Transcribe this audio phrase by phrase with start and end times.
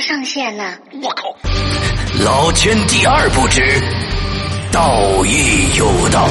[0.00, 0.78] 上线了？
[1.02, 1.34] 我靠！
[2.24, 3.62] 老天第二不知，
[4.72, 6.28] 道义有道。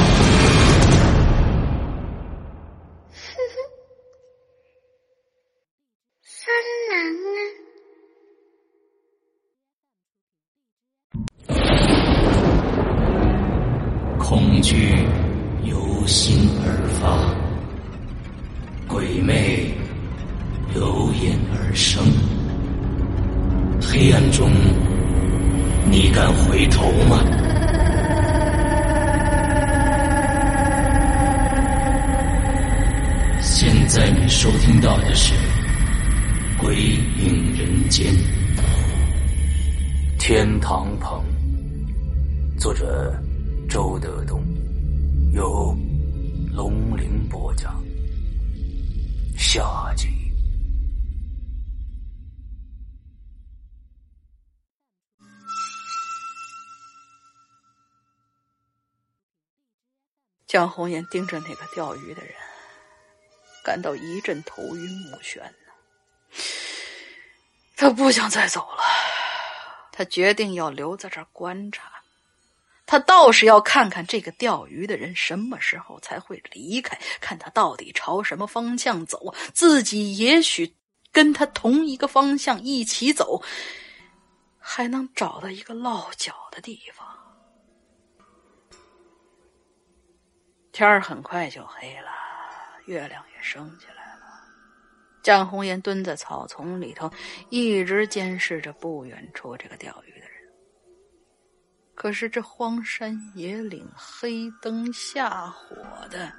[49.50, 50.06] 下集。
[60.46, 62.34] 江红颜盯着那个钓鱼的人，
[63.64, 65.56] 感到一阵头晕目眩呢。
[67.74, 68.82] 他不想再走了，
[69.90, 71.97] 他决定要留在这儿观察。
[72.90, 80.74] 他倒是要看看这个钓鱼的人什么时候才会离开，看他到底朝什么方向走，自己也许
[81.12, 83.42] 跟他同一个方向一起走，
[84.58, 87.06] 还能找到一个落脚的地方。
[90.72, 92.10] 天儿很快就黑了，
[92.86, 94.22] 月亮也升起来了。
[95.22, 97.12] 蒋红颜蹲在草丛里头，
[97.50, 100.17] 一直监视着不远处这个钓鱼。
[102.00, 105.74] 可是这荒山野岭、黑灯瞎火
[106.08, 106.32] 的，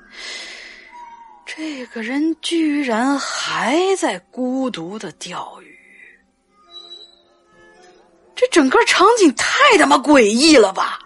[1.46, 5.78] 这个人居然还在孤独的钓鱼。
[8.34, 10.98] 这整个场景太他妈诡异了吧！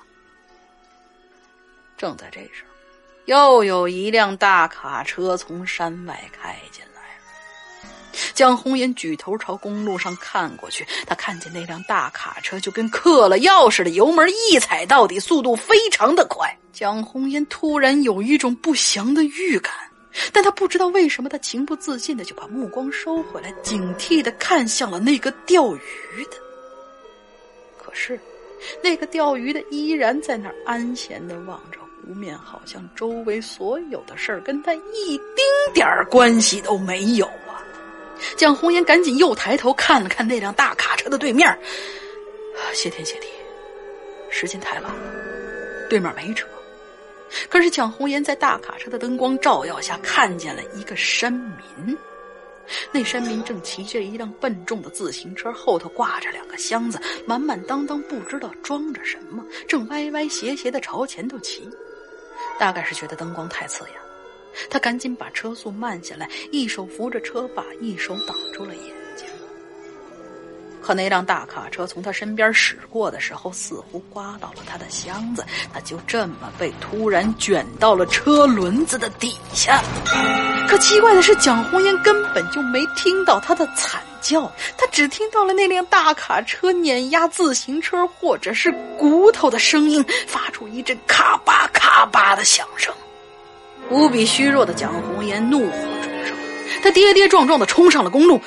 [1.98, 2.70] 正在这时候。
[3.26, 6.93] 又有一辆大卡车从山外开进来。
[8.34, 16.48] 江红颜举头朝公路上看过去，他看见那辆大卡车就跟嗑了药似的，油门一踩到底，速度非常的快。
[16.72, 19.74] 江红颜突然有一种不祥的预感，
[20.32, 26.38] 但他不知道为什么，他情不自禁的就把目光收回来，警惕的看向了那个钓鱼的。
[27.78, 28.20] 可是，
[28.82, 31.80] 那个钓鱼的依然在那儿安闲的望着。
[32.06, 37.53] 湖面好像周围所有的事儿跟他一丁点儿关系都没有啊！
[38.36, 41.58] 蒋红颜赶紧又抬头看了看那辆大卡车的对面，
[42.74, 43.28] 谢天谢地，
[44.30, 45.00] 时间太晚了，
[45.90, 46.48] 对面没车。
[47.50, 51.98] 可是蒋红颜在大卡车的灯光照耀下看见了一个山民，
[52.92, 61.68] 那山民正骑着一辆笨重的自行车，后头挂着两个箱子，满满当当不知道装着什么，正歪歪斜斜的朝前头骑。
[62.60, 63.94] 大概是觉得灯光太刺眼，
[64.70, 68.86] 他赶紧把车速慢下来，一手扶着车把，一手挡住了眼
[69.16, 69.26] 睛。
[70.82, 79.82] 可那辆大卡车从他身边驶过的时候，似乎刮到了他的箱子，他就这么被突然卷到了车轮子的底下。
[80.68, 92.94] 可奇怪的是，蒋红颜根本就没听到他的惨叫，他只听到了那辆大卡车碾压自行车或者是骨头的声音，发出一阵咔吧咔吧的响声。
[93.90, 96.34] 无比虚弱的蒋红颜怒火中烧，
[96.82, 98.40] 他跌跌撞撞的冲上了公路，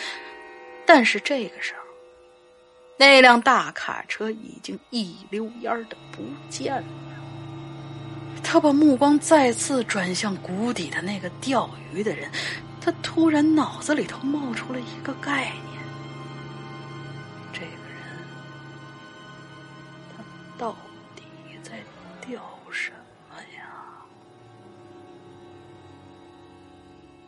[0.84, 1.80] 但是这个时候。
[2.98, 6.84] 那辆大卡车已经一溜烟的不见了。
[8.42, 12.30] 他把目光再次转向谷底的那个钓鱼的人，
[12.80, 15.65] 他突然脑子里头冒出了一个概念：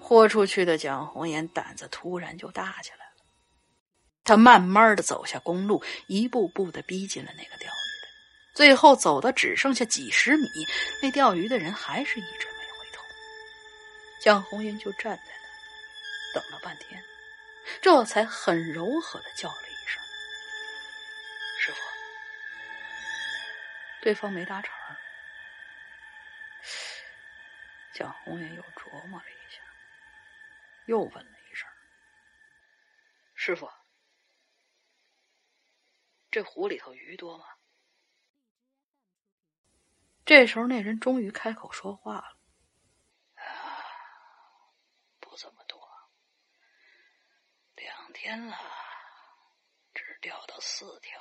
[0.08, 3.12] 豁出去的蒋红颜胆子突然就大起来了。
[4.24, 8.08] 他慢慢的走下公路，一步步的逼近了那个钓鱼的，
[8.54, 10.48] 最后走的只剩下几十米，
[11.02, 13.02] 那钓鱼的人还是一直没回头。
[14.18, 15.22] 蒋红云就站在
[16.32, 17.04] 那，等了半天，
[17.82, 20.02] 这才很柔和的叫了一声
[21.60, 21.78] ：“师傅。”
[24.00, 24.96] 对方没搭茬儿。
[27.92, 29.37] 蒋红云又琢磨了一，
[30.88, 31.68] 又问了一声
[33.36, 33.70] ：“师傅。”
[36.30, 37.44] 这湖里头鱼多吗？
[40.24, 42.38] 这时候，那人终于开口说话了
[43.36, 43.44] ：“啊
[45.20, 45.78] 不怎么多，
[47.76, 48.56] 两天了，
[49.94, 51.20] 只钓到四条。”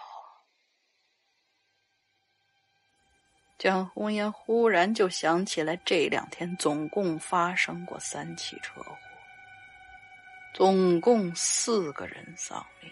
[3.57, 8.95] 江红颜忽然就想起来，这两天总共发生过三起车祸，
[10.57, 12.91] 总共四个人丧命。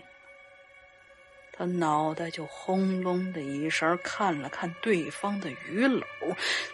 [1.52, 6.04] 他脑袋就轰隆的一声，看了看对方的鱼篓，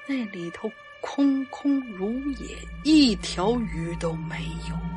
[0.05, 4.90] 那里头空空如也，一条鱼都没有。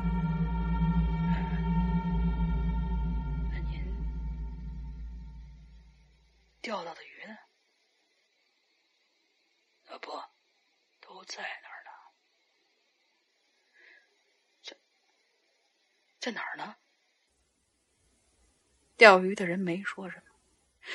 [19.05, 20.23] 钓鱼的人没说什么，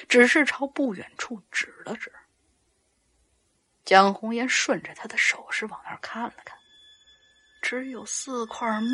[0.09, 2.13] 只是朝不远处指了指。
[3.85, 6.59] 蒋红颜顺着他的手势往那儿看了看，
[7.63, 8.89] 只有四块木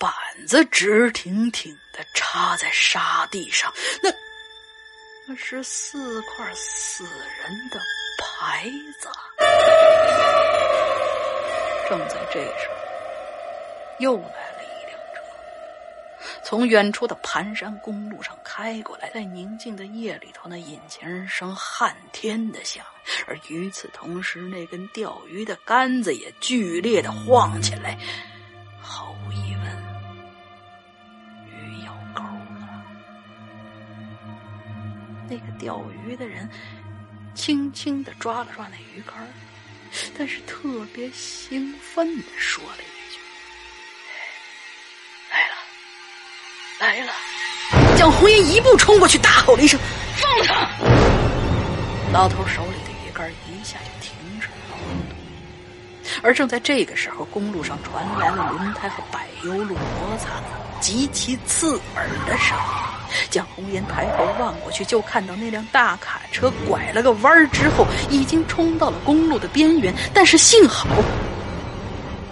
[0.00, 0.10] 板
[0.46, 3.70] 子直挺挺的插在沙地上，
[4.02, 4.10] 那
[5.28, 7.78] 那是四块死人的
[8.18, 8.64] 牌
[8.98, 9.10] 子。
[11.90, 12.74] 正在这时候，
[13.98, 14.53] 又来了。
[16.44, 22.84] 从远处的盘山公路上开过来，在宁静的夜里头，那引擎声撼天的响，
[23.26, 27.98] 而与此同时，那根钓鱼的杆子也剧烈的晃起来。
[28.78, 29.66] 毫无疑问，
[31.48, 32.84] 鱼咬钩了。
[35.26, 36.46] 那个钓鱼的人
[37.34, 39.14] 轻轻的抓了抓那鱼竿，
[40.18, 42.93] 但是特别兴奋的说了一句。
[46.80, 47.12] 来了！
[47.96, 49.78] 蒋红颜一步冲过去，大吼了一声
[50.16, 50.68] ：“放了他！”
[52.12, 54.78] 老头手里的鱼竿一下就停止了晃
[55.08, 55.16] 动。
[56.22, 60.30] 而正在这个时候，公路上传来了轮胎和柏油路摩擦
[60.80, 62.64] 极其刺耳的声音。
[63.30, 69.94] 蒋红颜抬头望过去，就看到那辆大卡车拐了个弯之后，已经冲到了公路的边缘。
[70.12, 70.88] 但是幸好，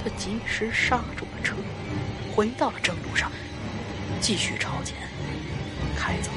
[0.02, 1.54] 他及时刹住了车，
[2.34, 3.30] 回到了正路上。
[4.22, 4.96] 继续朝前
[5.96, 6.30] 开走，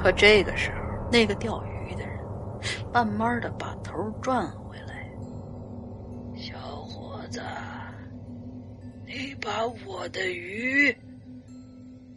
[0.00, 0.76] 可这个时候，
[1.10, 2.16] 那个钓鱼的人
[2.92, 5.04] 慢慢的把头转回来。
[6.36, 7.42] 小伙子，
[9.04, 10.96] 你把我的鱼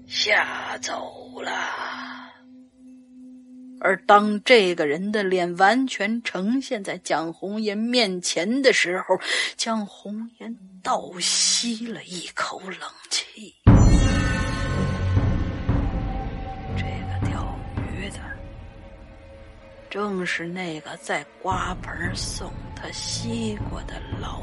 [0.05, 2.06] 吓走了。
[3.87, 9.17] 而当这个人的脸完全呈现在蒋红颜面前的时候，
[9.55, 10.53] 蒋红颜
[10.83, 12.77] 倒吸了一口冷
[13.09, 13.55] 气。
[16.75, 18.19] 这个钓鱼的，
[19.89, 24.41] 正是那个在瓜棚送他西瓜的老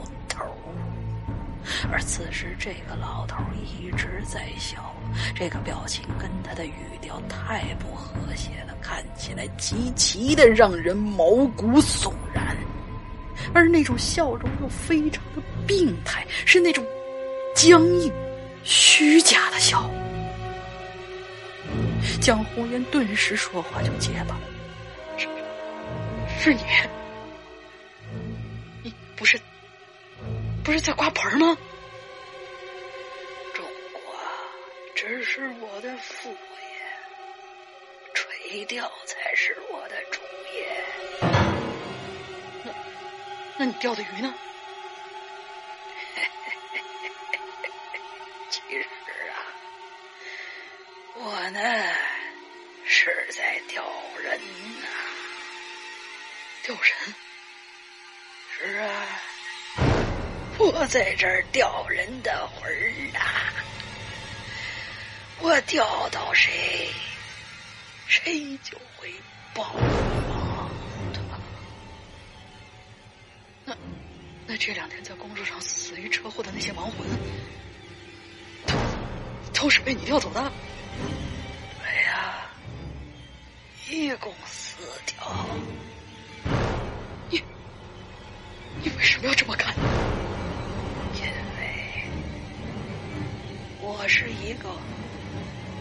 [1.90, 4.94] 而此时，这个老头一直在笑，
[5.34, 12.56] 这个表情跟他的语调太不和谐了，看起来极其的让人毛骨悚然，
[13.54, 16.84] 而那种笑容又非常的病态，是那种
[17.54, 18.12] 僵硬、
[18.62, 19.90] 虚假的笑。
[22.20, 24.40] 江红颜顿时说话就结巴了
[25.16, 25.26] ：“是，
[26.38, 26.60] 是你，
[28.82, 29.38] 你不是，
[30.64, 31.56] 不是在刮盆吗？”
[33.54, 34.00] 种瓜
[34.94, 36.36] 只是我的副业，
[38.14, 40.22] 垂钓才是我的主
[40.54, 40.82] 业。
[42.64, 42.72] 那，
[43.58, 44.34] 那你钓的鱼呢？
[48.48, 48.86] 其实
[49.30, 49.36] 啊，
[51.14, 51.60] 我呢
[52.86, 53.84] 是在钓
[54.22, 54.40] 人
[54.80, 54.86] 呐，
[56.64, 57.14] 钓人。
[58.56, 59.20] 是啊，
[60.56, 63.20] 我在这儿钓人的魂儿呐，
[65.40, 66.88] 我钓到谁，
[68.06, 69.12] 谁就会
[69.52, 70.70] 报亡
[71.12, 71.20] 的。
[73.64, 73.76] 那，
[74.46, 77.06] 那这两天在公路上死于车祸的那些亡魂。
[79.52, 80.40] 都是被你调走的。
[81.84, 82.46] 哎呀，
[83.88, 85.46] 一共四条。
[87.30, 87.42] 你，
[88.82, 89.74] 你为什么要这么干？
[93.86, 94.70] 我是一个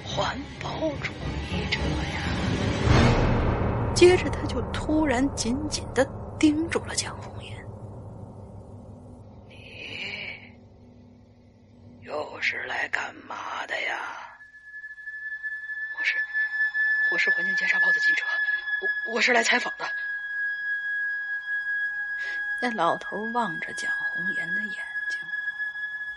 [0.03, 1.13] 环保主
[1.50, 1.79] 义者
[2.13, 2.19] 呀。
[3.95, 6.03] 接着，他就突然紧紧的
[6.38, 7.65] 盯住了江红颜。
[9.48, 9.55] 你
[12.01, 13.95] 又是来干嘛的呀？
[15.98, 16.17] 我是，
[17.10, 18.25] 我是环境监察报的记者，
[19.05, 19.89] 我我是来采访的。
[22.62, 24.83] 那老头望着蒋红颜的眼，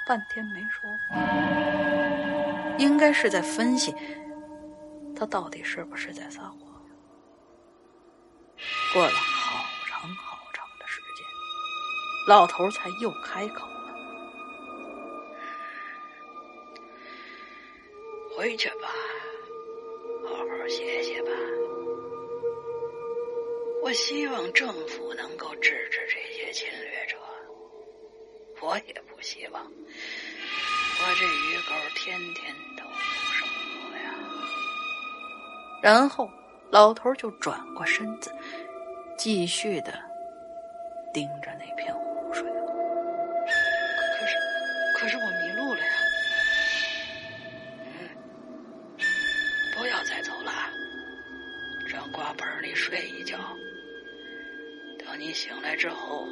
[0.07, 1.17] 半天没说话，
[2.79, 3.93] 应该是在分析
[5.17, 6.61] 他到底是不是在撒谎。
[8.95, 11.27] 过了好长好长的时间，
[12.29, 13.93] 老头才又开口了
[18.39, 18.89] ：“回去吧，
[20.25, 21.31] 好好歇歇吧。
[23.83, 26.96] 我希望政府能够制止这些侵略。
[28.61, 32.91] 我也不希望我这鱼钩天天都有
[33.33, 34.15] 收获呀。”
[35.83, 36.31] 然后
[36.71, 38.33] 老头就转过身子。
[39.19, 39.99] 继续的
[41.13, 44.37] 盯着那片湖水，可是，
[44.99, 45.93] 可是我迷路了呀！
[49.75, 50.53] 不要再走了，
[51.89, 53.39] 上瓜盆里睡一觉。
[54.99, 56.29] 等你醒来之后，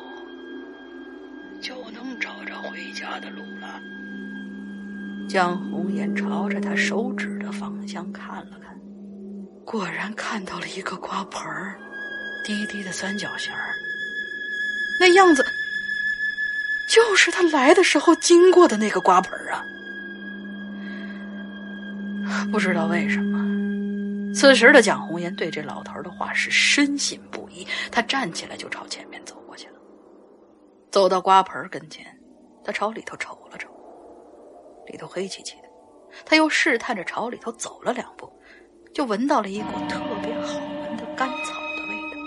[1.65, 3.81] 就能找着回家的路了。
[5.27, 8.79] 江红颜朝着他手指的方向看了看，
[9.65, 11.81] 果然看到了一个瓜盆儿。
[12.45, 13.73] 低低的三角形儿，
[15.01, 15.43] 那样子
[16.91, 19.65] 就是他来的时候经过的那个瓜盆儿啊！
[22.53, 27.67] 不知道为什么，此时的蒋红颜对这老头的话是深信不疑。
[27.91, 29.24] 他站起来就朝前面，
[30.95, 32.07] 走到瓜盆跟前，
[32.63, 33.69] 他朝里头瞅了瞅，
[34.87, 35.63] 里头黑漆漆的。
[36.25, 38.33] 他又试探着朝里头走了两步，
[38.93, 42.19] 就闻到了一股特别好闻的干草的味道。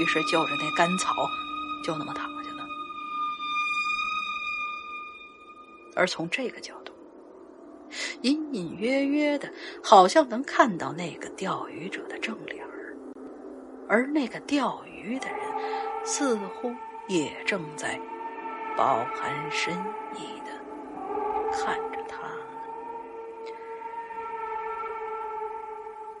[0.00, 1.14] 于是就着那干草，
[1.86, 2.66] 就那么躺下了。
[5.94, 6.92] 而从这个角度，
[8.22, 9.48] 隐隐约约的，
[9.80, 12.96] 好像能看到那个钓鱼者的正脸儿，
[13.88, 15.38] 而那个钓鱼的人，
[16.12, 16.74] 似乎
[17.06, 17.96] 也正在
[18.76, 19.72] 饱含深
[20.16, 20.50] 意的
[21.52, 22.18] 看着他。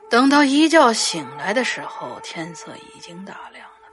[0.08, 3.68] 等到一觉醒来的时候，天色已经大亮。
[3.68, 3.88] 了。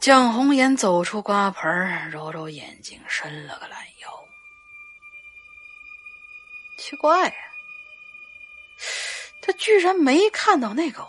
[0.00, 4.24] 蒋红颜走出瓜盆，揉揉眼睛，伸了个懒腰。
[6.76, 7.34] 奇怪呀，
[9.40, 11.06] 他居然没看到那个，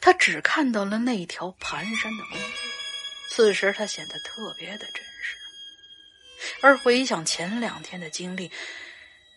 [0.00, 2.46] 他只看到了那条盘山的公路。
[3.28, 5.36] 此时他显得特别的真实，
[6.60, 8.50] 而回想前两天的经历，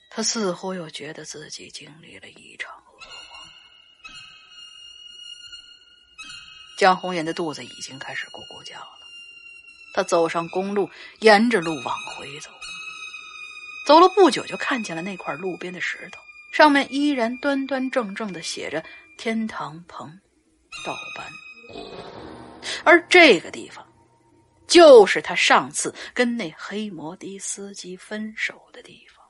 [0.10, 3.10] 他似乎又觉得自己经历了一场噩梦。
[6.78, 8.90] 江红颜的肚子已经开始咕咕叫了。
[9.94, 12.52] 他走上公路，沿着路往回走。
[13.88, 16.20] 走了不久，就看见了那块路边的石头，
[16.52, 18.84] 上面依然端端正正的写着
[19.18, 20.20] “天堂棚
[20.86, 21.26] 盗班”。
[22.86, 23.86] 而这个地方，
[24.68, 29.26] 就是他上次跟那黑摩的司机分手的地方。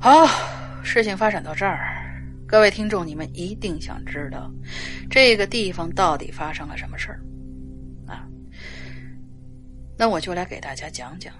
[0.00, 0.26] 好，
[0.84, 4.48] 事情发展到这儿，各位听众，你们一定想知道
[5.10, 7.20] 这个地方到底发生了什么事儿？
[9.98, 11.34] 那我就来给大家讲讲，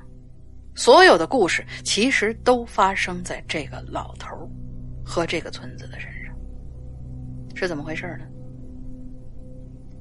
[0.75, 4.29] 所有的故事其实都发生在这个老头
[5.05, 6.35] 和这个村子的身上，
[7.55, 8.27] 是怎么回事呢？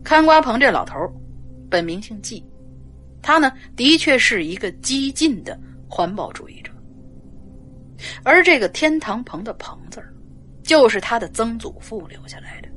[0.03, 0.97] 看瓜棚这老头
[1.69, 2.43] 本名姓季，
[3.21, 6.71] 他呢的确是一个激进的环保主义者，
[8.23, 10.03] 而这个天堂棚的“棚”字。
[10.63, 12.67] 就是他的曾祖父留下来的。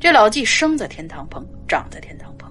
[0.00, 2.41] 这老纪生在天堂棚，长在天堂棚，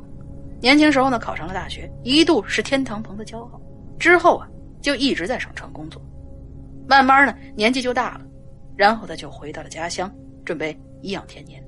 [0.62, 3.60] 年轻时候呢考上了大学，一度是天堂棚的骄傲。
[4.00, 4.48] 之后啊，
[4.82, 6.02] 就一直在省城工作，
[6.88, 8.22] 慢慢呢年纪就大了，
[8.78, 10.14] 然后他就回到了家乡，
[10.46, 11.64] 准备颐养天年。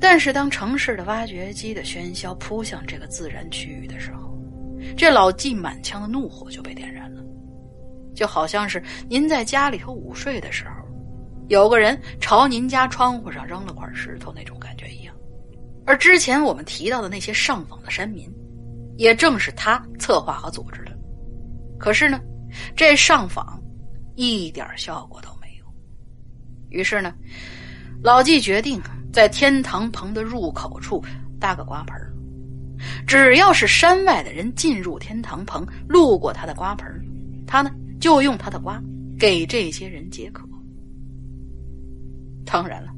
[0.00, 4.36] 但是当城市的挖掘机的喧嚣扑向这个自然区域的时候，
[4.96, 7.22] 这老纪满腔的怒火就被点燃了，
[8.14, 10.72] 就好像是您在家里头午睡的时候。
[11.48, 15.14] 有个人朝您家窗户上扔了块石头，那种感觉一样。
[15.88, 18.30] 而之前我们提到的那些上访的山民，
[18.98, 20.92] 也正是他策划和组织的。
[21.78, 22.20] 可是呢，
[22.76, 23.58] 这上访
[24.14, 25.64] 一点效果都没有。
[26.68, 27.14] 于是呢，
[28.02, 28.78] 老纪决定
[29.14, 31.02] 在天堂棚的入口处
[31.40, 31.96] 搭个瓜盆
[33.06, 36.86] 只要是山外的人进入天堂棚，路过他的瓜盆
[37.46, 38.78] 他呢就用他的瓜
[39.18, 40.46] 给这些人解渴。
[42.44, 42.92] 当然了，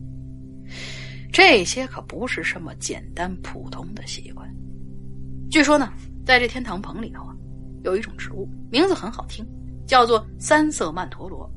[1.32, 4.49] 这些可不是什么简单普通的习惯。
[5.50, 5.92] 据说呢，
[6.25, 7.34] 在这天堂棚里头啊，
[7.84, 9.46] 有一种植物，名字很好听，
[9.87, 11.50] 叫做三色曼陀罗。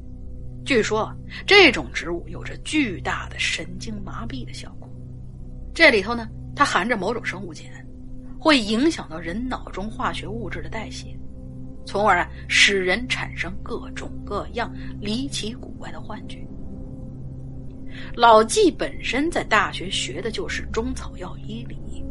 [0.66, 1.14] 据说
[1.46, 4.90] 这种植物有着巨大的神经麻痹的效果。
[5.74, 7.66] 这里头呢，它含着某种生物碱，
[8.40, 11.18] 会影响到人脑中化学物质的代谢，
[11.86, 16.48] 从而啊使人产生各种各样离奇古怪的幻觉。
[18.16, 22.04] 老纪本身在大学学的就是中草药医理，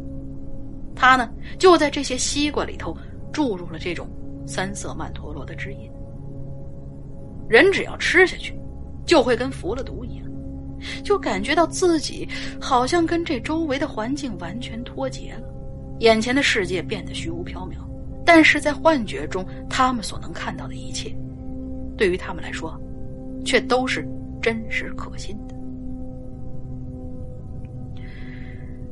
[0.95, 2.95] 他呢就在这些西瓜里头
[3.31, 4.07] 注入了这种
[4.45, 5.91] 三色曼陀罗的汁液，
[7.47, 8.53] 人只要吃下去，
[9.05, 10.25] 就会跟服了毒一样，
[11.03, 12.27] 就感觉到自己
[12.59, 15.47] 好像跟这周围的环境完全脱节了，
[15.99, 17.75] 眼前的世界变得虚无缥缈，
[18.25, 21.15] 但是在幻觉中，他们所能看到的一切，
[21.97, 22.79] 对于他们来说，
[23.45, 24.07] 却都是
[24.41, 25.52] 真实可信的。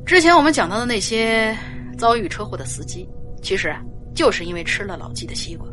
[0.04, 1.56] 之前我们讲到的那些
[1.96, 3.08] 遭遇车祸的司机，
[3.40, 3.82] 其实啊，
[4.14, 5.66] 就是因为吃了老纪的西瓜，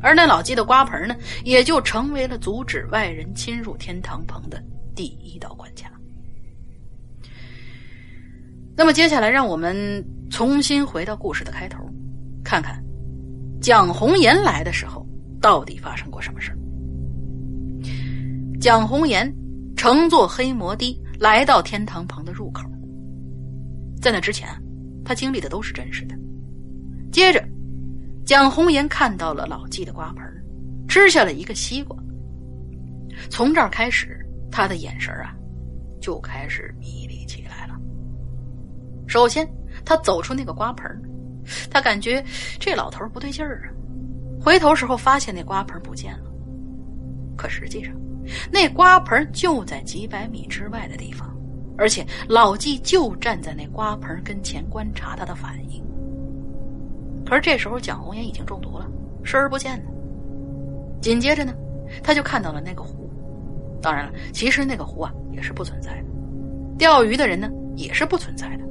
[0.00, 4.62] 而那老纪的瓜盆呢，也就成为了阻止外人侵入天堂棚的
[4.94, 5.90] 第一道关卡。
[8.76, 11.78] 那么接下来，让我们重新回到故事的开头，
[12.44, 12.80] 看看
[13.60, 15.04] 蒋红岩来的时候
[15.40, 16.56] 到底发生过什么事
[18.60, 19.30] 蒋红岩
[19.76, 22.69] 乘坐黑摩的来到天堂棚的入口。
[24.00, 24.48] 在那之前，
[25.04, 26.14] 他经历的都是真实的。
[27.12, 27.44] 接着，
[28.24, 30.24] 蒋红岩看到了老纪的瓜盆，
[30.88, 31.96] 吃下了一个西瓜。
[33.28, 35.34] 从这儿开始，他的眼神啊，
[36.00, 37.78] 就开始迷离起来了。
[39.06, 39.46] 首先，
[39.84, 40.88] 他走出那个瓜盆，
[41.70, 42.24] 他感觉
[42.58, 43.74] 这老头不对劲儿啊。
[44.40, 46.30] 回头时候，发现那瓜盆不见了。
[47.36, 47.92] 可实际上，
[48.50, 51.36] 那瓜盆就在几百米之外的地方。
[51.76, 55.82] 而且老纪就站在那瓜盆跟前观察他的反应。
[57.24, 58.86] 可是这时候蒋红岩已经中毒了，
[59.22, 59.90] 视而不见呢。
[61.00, 61.54] 紧接着呢，
[62.02, 63.08] 他就看到了那个湖。
[63.80, 66.04] 当然了，其实那个湖啊也是不存在的，
[66.76, 68.64] 钓鱼的人呢也是不存在的。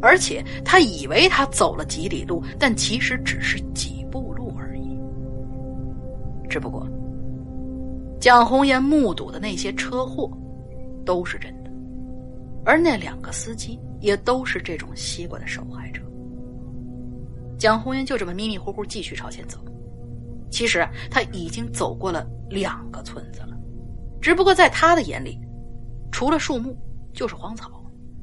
[0.00, 4.96] 而且他以为他走了几里路，但其实只是几步路而已。
[6.48, 6.86] 只不过，
[8.20, 10.30] 蒋红岩目睹的那些车祸，
[11.04, 11.61] 都是真的。
[12.64, 16.02] 而那两个司机也都是这种西瓜的受害者。
[17.58, 19.58] 蒋红英就这么迷迷糊糊继续朝前走，
[20.50, 23.56] 其实他已经走过了两个村子了，
[24.20, 25.38] 只不过在他的眼里，
[26.10, 26.76] 除了树木
[27.12, 27.70] 就是荒草。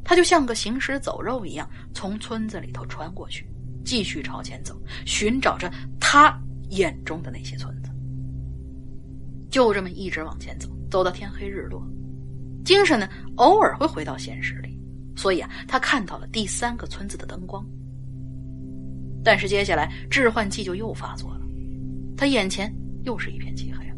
[0.01, 3.47] 他就像个行尸走肉一样从村子里头穿过去，
[3.85, 4.75] 继续朝前走，
[5.05, 6.35] 寻找着他
[6.69, 7.91] 眼中的那些村子。
[9.51, 11.87] 就这么一直往前走，走到天黑日落。
[12.63, 14.77] 精神呢，偶尔会回到现实里，
[15.15, 17.65] 所以啊，他看到了第三个村子的灯光。
[19.23, 21.41] 但是接下来致幻剂就又发作了，
[22.15, 23.95] 他眼前又是一片漆黑了。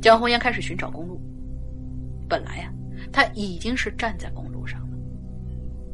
[0.00, 1.20] 蒋红岩开始寻找公路，
[2.28, 2.72] 本来呀，
[3.12, 4.96] 他已经是站在公路上了，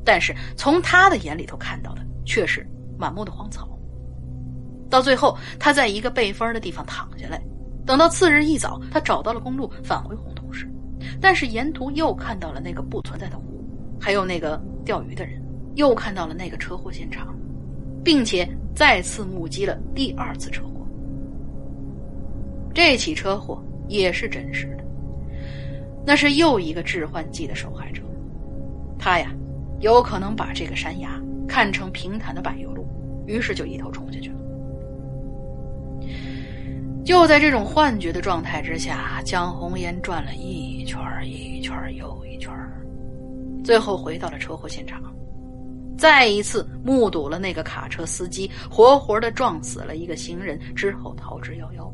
[0.04, 2.66] 但是从他的眼里头看到的却是
[2.98, 3.68] 满目的荒草。
[4.88, 7.42] 到最后，他在一个背风的地方躺下来，
[7.84, 10.32] 等到次日一早，他找到了公路，返回红，
[11.20, 13.64] 但是沿途又看到了那个不存在的湖，
[14.00, 15.40] 还有那个钓鱼的人，
[15.74, 17.34] 又看到了那个车祸现场，
[18.04, 20.86] 并且再次目击了第二次车祸。
[22.74, 24.84] 这起车祸也是真实的，
[26.04, 28.02] 那是又一个致幻剂的受害者，
[28.98, 29.32] 他呀，
[29.80, 31.10] 有可能把这个山崖
[31.48, 32.86] 看成平坦的柏油路，
[33.26, 34.35] 于是就一头冲下去了。
[37.06, 42.52] 就在这种幻觉的状态之下，江红颜转了一圈一圈又一圈，
[43.62, 45.00] 最后回到了车祸现场，
[45.96, 51.88] 再一次目睹了那个卡车司机活活的撞死了一个行人之后逃之夭夭。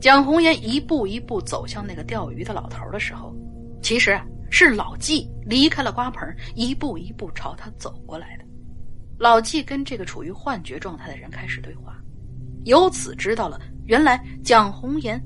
[0.00, 3.32] 蒋红颜一步一步走向那个钓鱼的老头的时候，
[3.80, 4.20] 其实
[4.50, 8.44] 是老纪离开了瓜棚，一步一步朝他走过来的。
[9.18, 11.96] 老纪跟这个处于幻觉状态的人开始对话。
[12.64, 15.20] 由此知道了，原来蒋红颜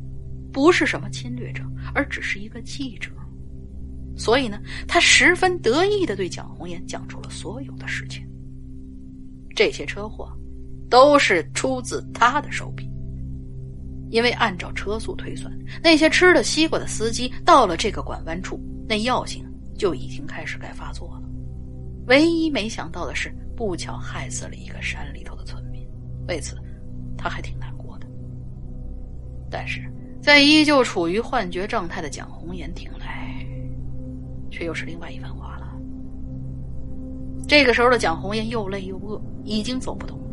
[0.53, 1.63] 不是什么侵略者，
[1.95, 3.11] 而只是一个记者。
[4.17, 8.27] 所以呢，他十分得意的对蒋红颜讲出了所有的事情。
[9.55, 10.33] 这些车祸
[10.89, 12.89] 都是出自他的手笔，
[14.11, 19.45] 因为按照车速推算，那些吃了西瓜的司机到了这个拐弯处，那药性
[19.77, 21.29] 就已经开始该发作了。
[22.07, 25.87] 唯一没想到的是，不巧害死了一个山里头的村民。
[26.27, 26.57] 为此。
[27.17, 28.07] 他还挺难过的，
[29.51, 29.83] 但是
[30.21, 33.45] 在依旧处于幻觉状态的蒋红颜听来，
[34.51, 35.67] 却又是另外一番话了。
[37.49, 40.25] 这个时候的蒋红颜又累又饿，已经走不动了。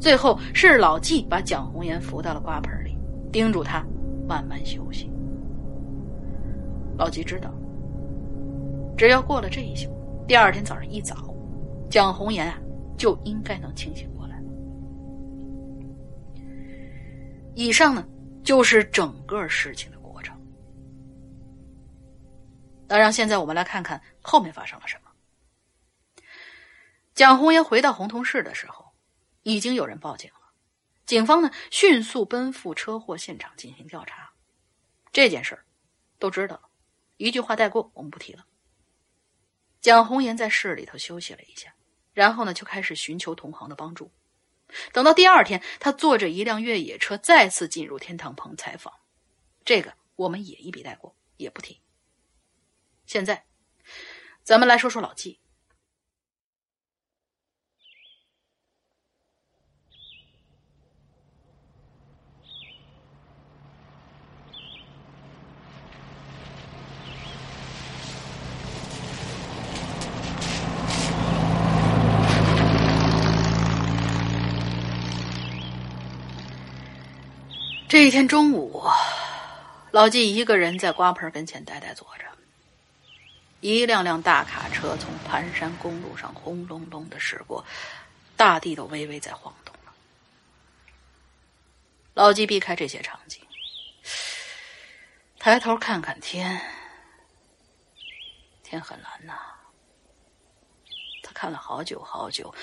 [0.00, 2.98] 最后是老纪把蒋红颜扶到了瓜盆里，
[3.32, 3.84] 叮嘱他
[4.28, 5.10] 慢慢休息。
[6.98, 7.50] 老纪知道，
[8.96, 9.88] 只要过了这一宿，
[10.26, 11.32] 第二天早上一早，
[11.88, 12.58] 蒋红颜啊
[12.96, 14.08] 就应该能清醒。
[17.56, 18.06] 以上呢，
[18.44, 20.38] 就是整个事情的过程。
[22.86, 25.10] 那让现在我们来看看后面发生了什么。
[27.14, 28.92] 蒋红岩回到红通市的时候，
[29.42, 30.52] 已经有人报警了。
[31.06, 34.32] 警方呢，迅速奔赴车祸现场进行调查。
[35.10, 35.64] 这件事儿
[36.18, 36.68] 都知道了，
[37.16, 38.44] 一句话带过，我们不提了。
[39.80, 41.74] 蒋红岩在市里头休息了一下，
[42.12, 44.12] 然后呢，就开始寻求同行的帮助。
[44.92, 48.92] 等到第二天，他坐着一辆越野车再次进入天堂棚采访，
[49.64, 51.80] 这个我们也一笔带过，也不提。
[53.06, 53.46] 现在，
[54.42, 55.40] 咱们来说说老纪。
[77.96, 78.84] 这一天中午，
[79.90, 82.24] 老纪一个人在瓜棚跟前呆呆坐着。
[83.60, 87.64] 一辆辆大卡车从盘山公路上轰隆隆的驶过，
[88.36, 89.94] 大地都微微在晃动了。
[92.12, 93.40] 老纪避开这些场景，
[95.38, 96.60] 抬头看看天，
[98.62, 99.38] 天很蓝呐。
[101.22, 102.54] 他看了好久好久，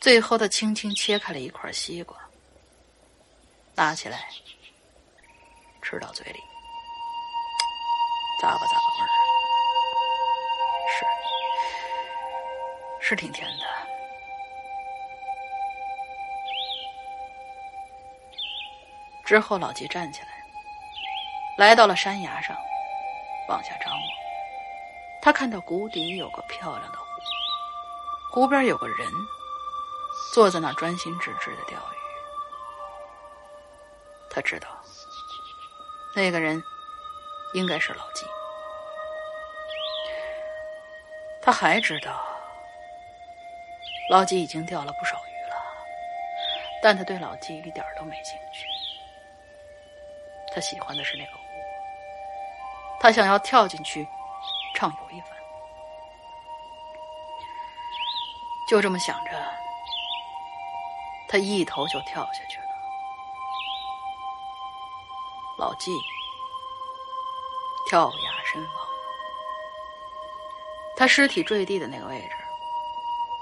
[0.00, 2.18] 最后他轻轻切开了一块西瓜。
[3.76, 4.26] 拿起来，
[5.82, 6.40] 吃到嘴里，
[8.40, 9.08] 咂吧咂吧味儿，
[13.00, 13.64] 是是挺甜的。
[19.26, 20.28] 之后，老吉站起来，
[21.58, 22.56] 来到了山崖上，
[23.46, 24.00] 往下张望。
[25.20, 27.04] 他看到谷底有个漂亮的湖，
[28.32, 29.06] 湖边有个人
[30.32, 31.95] 坐在那儿专心致志的钓鱼。
[34.36, 34.68] 他知道，
[36.14, 36.62] 那个人
[37.54, 38.26] 应该是老纪。
[41.40, 42.22] 他还知道，
[44.10, 45.56] 老纪已经钓了不少鱼了，
[46.82, 48.66] 但他对老纪一点都没兴趣。
[50.54, 51.38] 他喜欢的是那个湖，
[53.00, 54.06] 他想要跳进去
[54.74, 55.30] 畅游一番。
[58.68, 59.30] 就这么想着，
[61.26, 62.65] 他一头就跳下去了。
[65.56, 65.90] 老纪
[67.88, 68.86] 跳崖身亡，
[70.96, 72.36] 他尸体坠地的那个位置，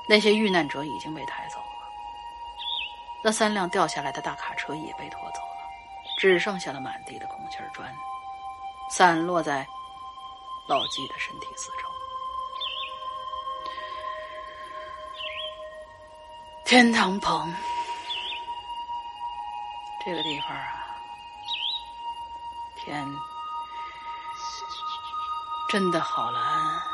[0.06, 1.88] 那些遇难者已经被抬走了，
[3.22, 5.68] 那三辆掉下来的大卡车也被拖走了，
[6.18, 7.92] 只剩下了满地的空心砖，
[8.90, 9.66] 散落在
[10.68, 11.88] 老纪的身体四周。
[16.64, 17.52] 天堂棚
[20.04, 20.83] 这个地方啊。
[22.84, 23.18] 天
[25.70, 26.93] 真的好蓝。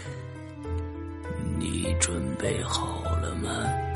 [1.61, 3.90] 你准备好了吗？